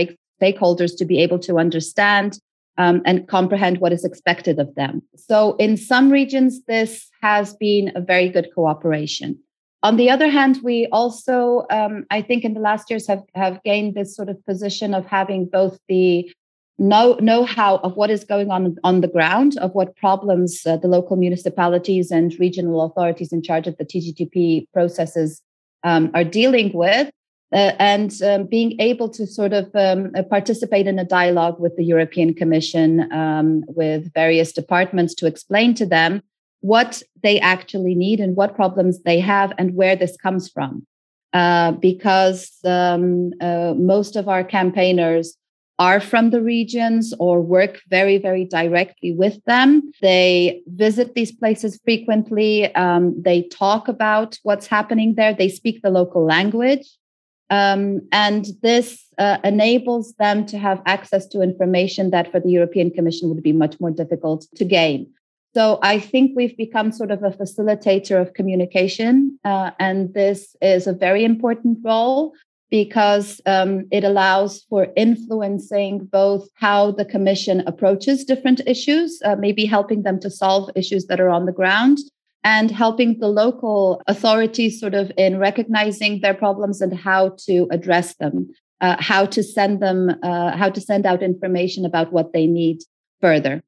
stakeholders 0.41 0.95
to 0.97 1.05
be 1.05 1.19
able 1.19 1.39
to 1.39 1.57
understand 1.57 2.39
um, 2.77 3.01
and 3.05 3.27
comprehend 3.27 3.79
what 3.79 3.93
is 3.93 4.03
expected 4.03 4.59
of 4.59 4.73
them. 4.75 5.01
So, 5.15 5.55
in 5.57 5.77
some 5.77 6.11
regions, 6.11 6.63
this 6.65 7.09
has 7.21 7.53
been 7.53 7.91
a 7.95 8.01
very 8.01 8.29
good 8.29 8.49
cooperation. 8.53 9.39
On 9.83 9.97
the 9.97 10.09
other 10.09 10.29
hand, 10.29 10.59
we 10.63 10.87
also, 10.91 11.65
um, 11.69 12.05
I 12.09 12.21
think, 12.21 12.43
in 12.43 12.53
the 12.53 12.59
last 12.59 12.89
years 12.89 13.07
have 13.07 13.23
have 13.35 13.61
gained 13.63 13.93
this 13.93 14.15
sort 14.15 14.29
of 14.29 14.43
position 14.45 14.93
of 14.93 15.05
having 15.05 15.45
both 15.45 15.79
the 15.87 16.31
know 16.77 17.17
know-how 17.21 17.77
of 17.77 17.95
what 17.95 18.09
is 18.09 18.23
going 18.23 18.51
on 18.51 18.75
on 18.83 19.01
the 19.01 19.07
ground, 19.07 19.57
of 19.59 19.71
what 19.73 19.95
problems 19.95 20.61
uh, 20.65 20.77
the 20.77 20.87
local 20.87 21.15
municipalities 21.15 22.11
and 22.11 22.37
regional 22.39 22.83
authorities 22.83 23.31
in 23.31 23.41
charge 23.41 23.67
of 23.67 23.77
the 23.77 23.85
TJTP 23.85 24.65
processes 24.73 25.41
um, 25.83 26.11
are 26.13 26.23
dealing 26.23 26.73
with, 26.73 27.11
uh, 27.53 27.73
and 27.79 28.21
um, 28.23 28.45
being 28.45 28.79
able 28.79 29.09
to 29.09 29.27
sort 29.27 29.53
of 29.53 29.69
um, 29.75 30.11
uh, 30.15 30.23
participate 30.23 30.87
in 30.87 30.99
a 30.99 31.05
dialogue 31.05 31.59
with 31.59 31.75
the 31.75 31.83
European 31.83 32.33
Commission, 32.33 33.11
um, 33.11 33.63
with 33.67 34.11
various 34.13 34.51
departments 34.51 35.13
to 35.15 35.27
explain 35.27 35.73
to 35.75 35.85
them 35.85 36.21
what 36.61 37.03
they 37.21 37.39
actually 37.39 37.93
need 37.93 38.19
and 38.19 38.35
what 38.35 38.55
problems 38.55 39.03
they 39.03 39.19
have 39.19 39.53
and 39.57 39.75
where 39.75 39.95
this 39.95 40.17
comes 40.17 40.49
from. 40.49 40.85
Uh, 41.33 41.71
because 41.73 42.57
um, 42.63 43.31
uh, 43.41 43.73
most 43.75 44.15
of 44.15 44.29
our 44.29 44.43
campaigners 44.43 45.37
are 45.77 45.99
from 45.99 46.29
the 46.29 46.41
regions 46.41 47.13
or 47.19 47.41
work 47.41 47.81
very, 47.89 48.17
very 48.17 48.45
directly 48.45 49.11
with 49.13 49.43
them. 49.43 49.91
They 50.01 50.61
visit 50.67 51.13
these 51.13 51.33
places 51.33 51.79
frequently. 51.83 52.73
Um, 52.75 53.21
they 53.21 53.43
talk 53.49 53.89
about 53.89 54.39
what's 54.43 54.67
happening 54.67 55.15
there. 55.15 55.33
They 55.33 55.49
speak 55.49 55.81
the 55.81 55.89
local 55.89 56.25
language. 56.25 56.87
Um, 57.49 58.01
and 58.11 58.47
this 58.61 59.05
uh, 59.17 59.37
enables 59.43 60.13
them 60.15 60.45
to 60.47 60.57
have 60.57 60.81
access 60.85 61.27
to 61.27 61.41
information 61.41 62.09
that 62.11 62.31
for 62.31 62.39
the 62.39 62.49
European 62.49 62.91
Commission 62.91 63.29
would 63.29 63.43
be 63.43 63.53
much 63.53 63.79
more 63.79 63.91
difficult 63.91 64.47
to 64.55 64.65
gain. 64.65 65.11
So 65.53 65.79
I 65.81 65.99
think 65.99 66.31
we've 66.35 66.57
become 66.57 66.91
sort 66.91 67.11
of 67.11 67.23
a 67.23 67.29
facilitator 67.29 68.19
of 68.21 68.33
communication, 68.33 69.39
uh, 69.45 69.71
and 69.79 70.13
this 70.13 70.55
is 70.61 70.85
a 70.85 70.91
very 70.91 71.23
important 71.23 71.77
role 71.81 72.33
because 72.69 73.39
um, 73.45 73.85
it 73.89 74.03
allows 74.03 74.65
for 74.69 74.87
influencing 74.97 75.99
both 76.11 76.49
how 76.55 76.91
the 76.91 77.05
commission 77.05 77.63
approaches 77.67 78.25
different 78.25 78.59
issues, 78.65 79.21
uh, 79.23 79.37
maybe 79.37 79.65
helping 79.65 80.03
them 80.03 80.19
to 80.19 80.29
solve 80.29 80.69
issues 80.75 81.05
that 81.05 81.21
are 81.21 81.29
on 81.29 81.45
the 81.45 81.53
ground, 81.53 81.99
and 82.45 82.69
helping 82.69 83.19
the 83.19 83.27
local 83.27 84.01
authorities 84.07 84.79
sort 84.79 84.93
of 84.93 85.11
in 85.17 85.39
recognizing 85.39 86.21
their 86.21 86.35
problems 86.35 86.79
and 86.79 86.93
how 86.93 87.35
to 87.39 87.67
address 87.71 88.15
them, 88.17 88.47
uh, 88.81 88.95
how 88.99 89.25
to 89.25 89.41
send 89.41 89.81
them, 89.81 90.11
uh, 90.21 90.55
how 90.55 90.69
to 90.69 90.79
send 90.79 91.07
out 91.07 91.23
information 91.23 91.85
about 91.85 92.13
what 92.13 92.31
they 92.33 92.45
need 92.45 92.77
further. 93.19 93.63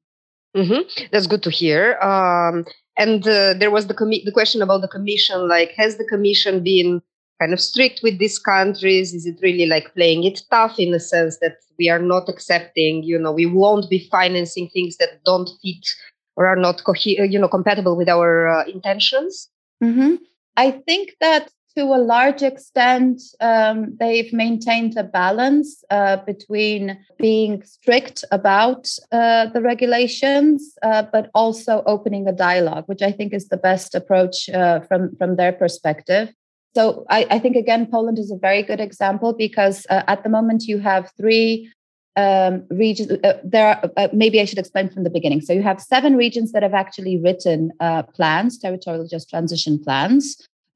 Mm-hmm. 0.56 1.06
That's 1.10 1.26
good 1.26 1.42
to 1.42 1.50
hear. 1.50 1.98
Um, 1.98 2.64
and 2.96 3.26
uh, 3.26 3.54
there 3.58 3.72
was 3.72 3.88
the 3.88 3.94
commi- 3.94 4.24
the 4.24 4.32
question 4.32 4.62
about 4.62 4.80
the 4.80 4.88
commission. 4.88 5.48
Like, 5.48 5.72
has 5.76 5.98
the 5.98 6.04
commission 6.04 6.62
been 6.62 7.02
kind 7.40 7.52
of 7.52 7.60
strict 7.60 8.00
with 8.04 8.18
these 8.18 8.38
countries? 8.38 9.12
Is 9.12 9.26
it 9.26 9.38
really 9.42 9.66
like 9.66 9.92
playing 9.94 10.22
it 10.22 10.40
tough 10.50 10.78
in 10.78 10.92
the 10.92 11.00
sense 11.00 11.38
that 11.40 11.56
we 11.78 11.88
are 11.88 12.00
not 12.00 12.28
accepting? 12.28 13.02
You 13.02 13.18
know, 13.18 13.32
we 13.32 13.46
won't 13.46 13.90
be 13.90 14.08
financing 14.10 14.68
things 14.72 14.96
that 14.98 15.22
don't 15.24 15.50
fit 15.62 15.86
or 16.38 16.46
are 16.46 16.56
not 16.56 16.84
co- 16.84 16.94
you 16.94 17.38
know 17.38 17.48
compatible 17.48 17.96
with 17.96 18.08
our 18.08 18.48
uh, 18.48 18.64
intentions. 18.64 19.50
Mm-hmm. 19.82 20.14
I 20.56 20.70
think 20.70 21.16
that 21.20 21.50
to 21.76 21.82
a 21.82 22.04
large 22.14 22.42
extent, 22.42 23.20
um, 23.40 23.96
they've 24.00 24.32
maintained 24.32 24.96
a 24.96 25.04
balance 25.04 25.84
uh, 25.90 26.16
between 26.24 26.98
being 27.18 27.62
strict 27.62 28.24
about 28.32 28.88
uh, 29.12 29.46
the 29.46 29.60
regulations, 29.60 30.76
uh, 30.82 31.02
but 31.12 31.30
also 31.34 31.82
opening 31.86 32.26
a 32.26 32.32
dialogue, 32.32 32.84
which 32.86 33.02
I 33.02 33.12
think 33.12 33.32
is 33.32 33.48
the 33.48 33.56
best 33.56 33.94
approach 33.94 34.48
uh, 34.48 34.80
from, 34.80 35.14
from 35.16 35.36
their 35.36 35.52
perspective. 35.52 36.32
So 36.74 37.04
I, 37.08 37.26
I, 37.30 37.38
think, 37.38 37.56
again, 37.56 37.86
Poland 37.86 38.18
is 38.18 38.30
a 38.30 38.36
very 38.36 38.62
good 38.62 38.80
example 38.80 39.32
because 39.32 39.86
uh, 39.88 40.02
at 40.06 40.22
the 40.22 40.28
moment 40.28 40.64
you 40.64 40.78
have 40.78 41.12
three 41.16 41.70
um, 42.22 42.64
regions. 42.84 43.08
Uh, 43.28 43.38
there 43.54 43.68
are, 43.68 44.08
maybe 44.12 44.40
I 44.40 44.44
should 44.44 44.62
explain 44.64 44.88
from 44.90 45.04
the 45.04 45.14
beginning. 45.18 45.40
So 45.40 45.52
you 45.52 45.62
have 45.70 45.80
seven 45.94 46.16
regions 46.24 46.52
that 46.52 46.62
have 46.62 46.74
actually 46.84 47.16
written 47.24 47.60
plans, 48.16 48.58
territorial 48.58 49.06
just 49.06 49.30
transition 49.30 49.74
plans. 49.84 50.24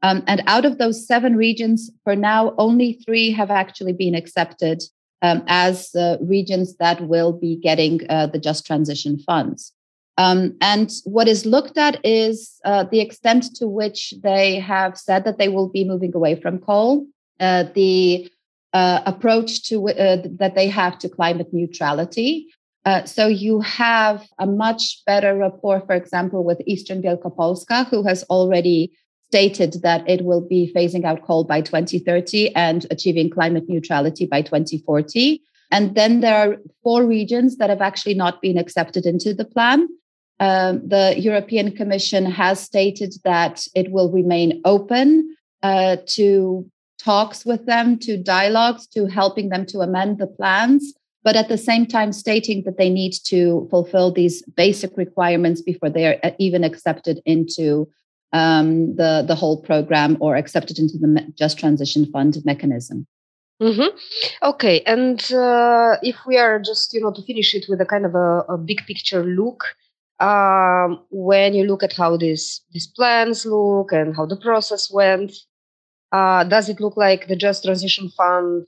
Um, 0.02 0.24
and 0.26 0.42
out 0.46 0.64
of 0.64 0.78
those 0.78 1.06
seven 1.06 1.36
regions, 1.36 1.90
for 2.04 2.16
now, 2.16 2.54
only 2.58 2.94
three 3.04 3.30
have 3.30 3.50
actually 3.50 3.92
been 3.92 4.14
accepted 4.14 4.82
um, 5.22 5.44
as 5.46 5.94
uh, 5.94 6.16
regions 6.20 6.76
that 6.76 7.00
will 7.06 7.32
be 7.32 7.56
getting 7.56 8.00
uh, 8.10 8.26
the 8.26 8.38
Just 8.38 8.66
Transition 8.66 9.18
funds. 9.20 9.72
Um, 10.18 10.56
and 10.60 10.92
what 11.04 11.28
is 11.28 11.46
looked 11.46 11.78
at 11.78 12.04
is 12.04 12.60
uh, 12.64 12.84
the 12.84 13.00
extent 13.00 13.54
to 13.56 13.66
which 13.66 14.12
they 14.22 14.58
have 14.58 14.98
said 14.98 15.24
that 15.24 15.38
they 15.38 15.48
will 15.48 15.68
be 15.68 15.84
moving 15.84 16.14
away 16.14 16.34
from 16.34 16.58
coal, 16.58 17.06
uh, 17.40 17.64
the 17.74 18.30
uh, 18.72 19.02
approach 19.06 19.64
to 19.64 19.88
uh, 19.88 20.22
that 20.38 20.54
they 20.54 20.68
have 20.68 20.98
to 20.98 21.08
climate 21.08 21.48
neutrality. 21.52 22.48
so 23.04 23.28
you 23.28 23.60
have 23.60 24.26
a 24.38 24.46
much 24.46 25.02
better 25.06 25.36
rapport, 25.36 25.80
for 25.86 25.94
example, 25.94 26.42
with 26.42 26.60
Eastern 26.66 27.00
Wielkopolska, 27.02 27.86
who 27.88 28.02
has 28.02 28.24
already 28.24 28.92
stated 29.32 29.80
that 29.82 30.06
it 30.06 30.26
will 30.26 30.42
be 30.46 30.70
phasing 30.76 31.04
out 31.04 31.22
coal 31.22 31.42
by 31.42 31.62
2030 31.62 32.54
and 32.54 32.86
achieving 32.90 33.30
climate 33.30 33.64
neutrality 33.66 34.26
by 34.26 34.42
2040. 34.42 35.40
And 35.70 35.94
then 35.94 36.20
there 36.20 36.36
are 36.36 36.56
four 36.82 37.06
regions 37.06 37.56
that 37.56 37.70
have 37.70 37.80
actually 37.80 38.12
not 38.12 38.42
been 38.42 38.58
accepted 38.58 39.06
into 39.06 39.32
the 39.32 39.46
plan. 39.46 39.88
Um, 40.38 40.86
the 40.86 41.14
European 41.18 41.74
Commission 41.74 42.26
has 42.26 42.60
stated 42.60 43.14
that 43.24 43.66
it 43.74 43.90
will 43.90 44.12
remain 44.12 44.60
open 44.66 45.34
uh, 45.62 45.96
to 46.16 46.70
talks 47.02 47.44
with 47.44 47.66
them, 47.66 47.98
to 47.98 48.16
dialogues, 48.16 48.86
to 48.88 49.06
helping 49.06 49.48
them 49.48 49.66
to 49.66 49.80
amend 49.80 50.18
the 50.18 50.26
plans, 50.26 50.94
but 51.24 51.36
at 51.36 51.48
the 51.48 51.58
same 51.58 51.86
time 51.86 52.12
stating 52.12 52.62
that 52.64 52.78
they 52.78 52.90
need 52.90 53.14
to 53.24 53.66
fulfill 53.70 54.12
these 54.12 54.42
basic 54.56 54.96
requirements 54.96 55.60
before 55.60 55.90
they 55.90 56.06
are 56.06 56.18
uh, 56.22 56.30
even 56.38 56.64
accepted 56.64 57.20
into 57.24 57.88
um, 58.32 58.96
the 58.96 59.24
the 59.26 59.34
whole 59.34 59.60
program 59.60 60.16
or 60.20 60.36
accepted 60.36 60.78
into 60.78 60.96
the 60.98 61.32
Just 61.36 61.58
Transition 61.58 62.06
Fund 62.10 62.38
mechanism. 62.44 63.06
Mm-hmm. 63.60 63.96
Okay, 64.42 64.80
and 64.86 65.20
uh, 65.32 65.96
if 66.02 66.16
we 66.26 66.38
are 66.38 66.58
just 66.58 66.94
you 66.94 67.00
know 67.00 67.12
to 67.12 67.22
finish 67.22 67.54
it 67.54 67.66
with 67.68 67.80
a 67.80 67.86
kind 67.86 68.06
of 68.06 68.14
a, 68.14 68.40
a 68.48 68.58
big 68.58 68.80
picture 68.86 69.22
look, 69.22 69.64
um, 70.18 71.04
when 71.10 71.54
you 71.54 71.64
look 71.64 71.82
at 71.82 71.92
how 71.92 72.16
these 72.16 72.62
these 72.72 72.86
plans 72.86 73.44
look 73.44 73.92
and 73.92 74.16
how 74.16 74.26
the 74.26 74.36
process 74.36 74.90
went, 74.90 75.32
uh, 76.12 76.44
does 76.44 76.68
it 76.68 76.80
look 76.80 76.96
like 76.96 77.28
the 77.28 77.36
Just 77.36 77.64
Transition 77.64 78.10
Fund 78.10 78.66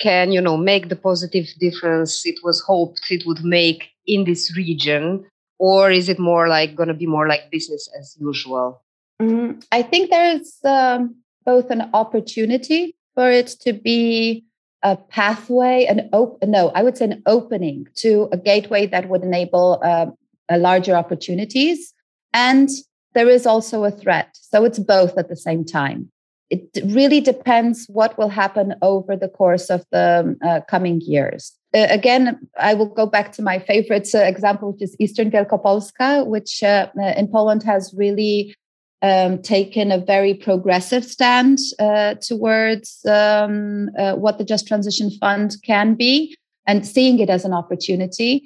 can 0.00 0.32
you 0.32 0.40
know 0.40 0.56
make 0.56 0.88
the 0.88 0.96
positive 0.96 1.46
difference 1.60 2.26
it 2.26 2.36
was 2.42 2.60
hoped 2.60 3.02
it 3.10 3.24
would 3.26 3.44
make 3.44 3.90
in 4.06 4.24
this 4.24 4.56
region, 4.56 5.24
or 5.58 5.90
is 5.90 6.08
it 6.08 6.18
more 6.18 6.48
like 6.48 6.74
going 6.74 6.88
to 6.88 6.94
be 6.94 7.06
more 7.06 7.28
like 7.28 7.50
business 7.50 7.88
as 7.98 8.16
usual? 8.20 8.82
Mm, 9.20 9.64
I 9.70 9.82
think 9.82 10.10
there's 10.10 10.58
um, 10.64 11.16
both 11.44 11.70
an 11.70 11.88
opportunity 11.94 12.96
for 13.14 13.30
it 13.30 13.48
to 13.60 13.72
be 13.72 14.44
a 14.82 14.96
pathway, 14.96 15.84
an 15.84 16.08
open, 16.12 16.50
no, 16.50 16.70
I 16.70 16.82
would 16.82 16.96
say 16.96 17.04
an 17.06 17.22
opening 17.26 17.86
to 17.96 18.28
a 18.32 18.36
gateway 18.36 18.86
that 18.86 19.08
would 19.08 19.22
enable 19.22 19.80
uh, 19.84 20.06
a 20.48 20.58
larger 20.58 20.94
opportunities. 20.94 21.94
And 22.34 22.68
there 23.14 23.28
is 23.28 23.46
also 23.46 23.84
a 23.84 23.90
threat. 23.90 24.36
So 24.40 24.64
it's 24.64 24.78
both 24.78 25.16
at 25.16 25.28
the 25.28 25.36
same 25.36 25.64
time. 25.64 26.10
It 26.52 26.64
really 26.98 27.22
depends 27.22 27.86
what 27.88 28.16
will 28.18 28.28
happen 28.28 28.74
over 28.82 29.16
the 29.16 29.32
course 29.40 29.70
of 29.70 29.80
the 29.90 30.36
uh, 30.48 30.60
coming 30.68 31.00
years. 31.00 31.52
Uh, 31.74 31.86
again, 31.88 32.24
I 32.60 32.74
will 32.74 32.92
go 33.00 33.06
back 33.06 33.32
to 33.32 33.42
my 33.42 33.58
favorite 33.58 34.08
uh, 34.14 34.18
example, 34.18 34.72
which 34.72 34.82
is 34.82 34.96
Eastern 35.00 35.30
Wielkopolska, 35.30 36.26
which 36.26 36.62
uh, 36.62 36.88
in 37.16 37.28
Poland 37.28 37.62
has 37.62 37.94
really 37.96 38.54
um, 39.00 39.40
taken 39.42 39.90
a 39.90 39.98
very 39.98 40.34
progressive 40.34 41.04
stand 41.04 41.58
uh, 41.78 42.14
towards 42.20 43.04
um, 43.06 43.88
uh, 43.98 44.14
what 44.14 44.36
the 44.36 44.44
Just 44.44 44.68
Transition 44.68 45.10
Fund 45.20 45.56
can 45.64 45.94
be 45.94 46.36
and 46.66 46.86
seeing 46.86 47.18
it 47.18 47.30
as 47.30 47.44
an 47.44 47.54
opportunity. 47.54 48.42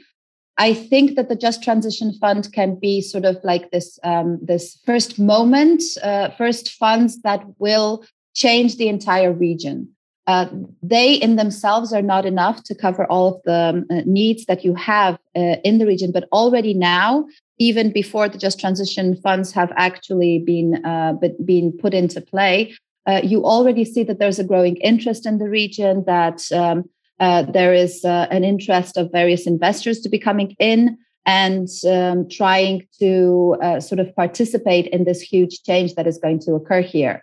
I 0.59 0.73
think 0.73 1.17
that 1.17 1.29
the 1.29 1.37
Just 1.37 1.63
Transition 1.63 2.13
Fund 2.15 2.53
can 2.53 2.79
be 2.79 3.01
sort 3.01 3.25
of 3.25 3.37
like 3.45 3.71
this 3.71 3.99
um, 4.03 4.39
this 4.43 4.79
first 4.87 5.19
moment, 5.19 5.83
uh, 6.03 6.31
first 6.31 6.71
funds 6.71 7.21
that 7.23 7.45
will 7.59 8.05
change 8.35 8.77
the 8.77 8.89
entire 8.89 9.33
region. 9.33 9.89
uh, 10.27 10.47
they 10.83 11.15
in 11.15 11.37
themselves 11.37 11.93
are 11.93 12.03
not 12.03 12.27
enough 12.27 12.63
to 12.65 12.75
cover 12.75 13.07
all 13.07 13.37
of 13.37 13.43
the 13.45 13.53
um, 13.53 13.87
uh, 13.91 14.03
needs 14.05 14.45
that 14.47 14.65
you 14.65 14.75
have 14.75 15.15
uh, 15.37 15.57
in 15.65 15.79
the 15.79 15.87
region. 15.87 16.11
But 16.11 16.29
already 16.33 16.75
now, 16.75 17.27
even 17.59 17.93
before 17.93 18.29
the 18.29 18.39
Just 18.39 18.59
Transition 18.59 19.17
funds 19.17 19.53
have 19.53 19.73
actually 19.77 20.41
been 20.41 20.85
uh, 20.85 21.15
been 21.45 21.73
put 21.73 21.95
into 21.95 22.21
play, 22.21 22.75
uh, 23.07 23.21
you 23.23 23.45
already 23.45 23.85
see 23.85 24.03
that 24.03 24.19
there's 24.19 24.41
a 24.41 24.45
growing 24.45 24.77
interest 24.77 25.27
in 25.27 25.39
the 25.39 25.49
region. 25.49 26.05
That 26.07 26.43
um, 26.53 26.85
uh, 27.21 27.43
there 27.43 27.75
is 27.75 28.05
an 28.05 28.45
interest 28.45 28.97
of 28.97 29.13
various 29.13 29.47
investors 29.47 30.01
to 30.01 30.09
be 30.09 30.19
coming 30.19 30.55
in 30.59 30.99
and 31.25 31.69
um, 31.91 32.29
trying 32.29 32.87
to 33.01 33.57
sort 33.81 33.99
of 33.99 34.15
participate 34.15 34.87
in 34.89 35.05
this 35.05 35.21
huge 35.21 35.63
change 35.63 35.95
that 35.95 36.07
is 36.07 36.19
going 36.19 36.39
to 36.39 36.55
occur 36.55 36.83
here. 36.83 37.23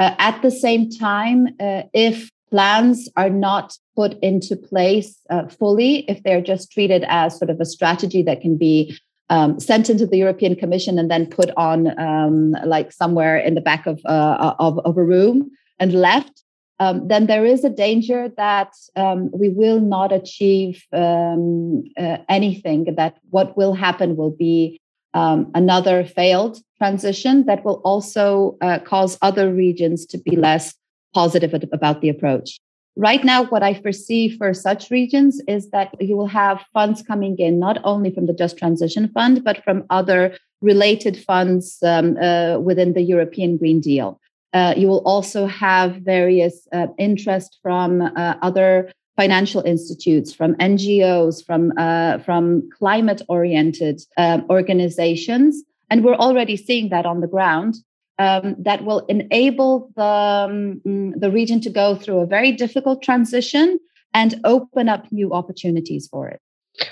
Uh, 0.00 0.14
at 0.18 0.40
the 0.40 0.50
same 0.50 0.88
time, 0.88 1.48
uh, 1.60 1.82
if 1.92 2.30
plans 2.50 3.06
are 3.16 3.28
not 3.28 3.76
put 3.94 4.18
into 4.22 4.56
place 4.56 5.18
uh, 5.28 5.46
fully, 5.46 6.08
if 6.08 6.22
they're 6.22 6.40
just 6.40 6.72
treated 6.72 7.04
as 7.06 7.36
sort 7.38 7.50
of 7.50 7.60
a 7.60 7.66
strategy 7.66 8.22
that 8.22 8.40
can 8.40 8.56
be 8.56 8.98
um, 9.28 9.60
sent 9.60 9.90
into 9.90 10.06
the 10.06 10.16
European 10.16 10.56
Commission 10.56 10.98
and 10.98 11.10
then 11.10 11.26
put 11.26 11.50
on 11.58 11.98
um, 12.00 12.52
like 12.64 12.92
somewhere 12.92 13.36
in 13.36 13.54
the 13.54 13.60
back 13.60 13.86
of, 13.86 14.00
uh, 14.06 14.54
of, 14.58 14.78
of, 14.80 14.96
a 14.96 15.04
room 15.04 15.50
and 15.78 15.92
left, 15.92 16.42
um, 16.80 17.06
then 17.08 17.26
there 17.26 17.44
is 17.44 17.62
a 17.62 17.70
danger 17.70 18.30
that 18.38 18.72
um, 18.96 19.30
we 19.32 19.50
will 19.50 19.80
not 19.80 20.12
achieve 20.12 20.82
um, 20.92 21.84
uh, 21.98 22.16
anything, 22.28 22.94
that 22.96 23.18
what 23.28 23.54
will 23.54 23.74
happen 23.74 24.16
will 24.16 24.30
be 24.30 24.80
um, 25.12 25.50
another 25.54 26.04
failed 26.04 26.58
transition 26.78 27.44
that 27.44 27.64
will 27.66 27.82
also 27.84 28.56
uh, 28.62 28.78
cause 28.78 29.18
other 29.20 29.52
regions 29.52 30.06
to 30.06 30.16
be 30.16 30.36
less 30.36 30.74
positive 31.12 31.52
about 31.70 32.00
the 32.00 32.08
approach. 32.08 32.58
Right 32.96 33.24
now, 33.24 33.44
what 33.44 33.62
I 33.62 33.74
foresee 33.74 34.36
for 34.36 34.54
such 34.54 34.90
regions 34.90 35.40
is 35.46 35.70
that 35.70 35.94
you 36.00 36.16
will 36.16 36.26
have 36.28 36.64
funds 36.72 37.02
coming 37.02 37.38
in 37.38 37.58
not 37.58 37.78
only 37.84 38.10
from 38.10 38.24
the 38.26 38.32
Just 38.32 38.56
Transition 38.56 39.08
Fund, 39.08 39.44
but 39.44 39.62
from 39.64 39.84
other 39.90 40.36
related 40.62 41.18
funds 41.18 41.78
um, 41.82 42.16
uh, 42.16 42.58
within 42.58 42.94
the 42.94 43.02
European 43.02 43.58
Green 43.58 43.80
Deal. 43.80 44.18
Uh, 44.52 44.74
you 44.76 44.88
will 44.88 45.02
also 45.06 45.46
have 45.46 45.96
various 45.96 46.66
uh, 46.72 46.88
interest 46.98 47.58
from 47.62 48.02
uh, 48.02 48.34
other 48.42 48.90
financial 49.16 49.62
institutes, 49.62 50.32
from 50.32 50.54
NGOs, 50.56 51.44
from 51.44 51.72
uh, 51.76 52.18
from 52.18 52.68
climate-oriented 52.78 54.00
um, 54.16 54.46
organizations, 54.50 55.62
and 55.90 56.04
we're 56.04 56.14
already 56.14 56.56
seeing 56.56 56.88
that 56.88 57.06
on 57.06 57.20
the 57.20 57.26
ground 57.26 57.76
um, 58.20 58.54
that 58.58 58.84
will 58.84 59.00
enable 59.06 59.90
the, 59.96 60.02
um, 60.02 61.12
the 61.18 61.30
region 61.30 61.60
to 61.62 61.70
go 61.70 61.94
through 61.94 62.20
a 62.20 62.26
very 62.26 62.52
difficult 62.52 63.02
transition 63.02 63.78
and 64.12 64.38
open 64.44 64.88
up 64.88 65.10
new 65.10 65.32
opportunities 65.32 66.06
for 66.08 66.28
it. 66.28 66.40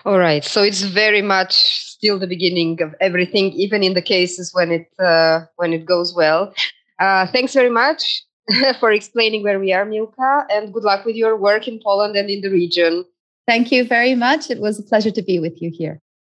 All 0.05 0.19
right. 0.19 0.45
So 0.45 0.63
it's 0.63 0.83
very 0.83 1.23
much 1.23 1.53
still 1.53 2.19
the 2.19 2.27
beginning 2.27 2.81
of 2.83 2.95
everything, 3.01 3.53
even 3.53 3.83
in 3.83 3.95
the 3.95 4.03
cases 4.03 4.51
when 4.53 4.71
it 4.71 4.87
uh, 4.99 5.41
when 5.57 5.73
it 5.73 5.85
goes 5.85 6.15
well. 6.15 6.53
Uh, 6.99 7.27
thanks 7.27 7.55
very 7.55 7.71
much 7.71 8.23
for 8.81 8.91
explaining 8.93 9.43
where 9.43 9.61
we 9.61 9.73
are, 9.73 9.85
Milka, 9.85 10.47
and 10.51 10.73
good 10.73 10.85
luck 10.85 11.05
with 11.05 11.17
your 11.17 11.37
work 11.37 11.69
in 11.69 11.81
Poland 11.83 12.17
and 12.17 12.29
in 12.29 12.41
the 12.41 12.51
region. 12.51 13.05
Thank 13.47 13.73
you 13.73 13.85
very 13.85 14.15
much. 14.15 14.51
It 14.51 14.61
was 14.61 14.79
a 14.79 14.83
pleasure 14.83 15.11
to 15.11 15.23
be 15.23 15.39
with 15.39 15.63
you 15.63 15.71
here. 15.73 16.01